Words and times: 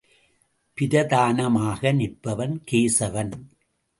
பிரதானமாக 0.77 1.91
நிற்பவன் 1.93 2.55
கேசவன். 2.71 3.31